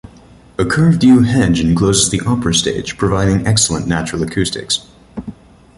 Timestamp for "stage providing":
2.55-3.45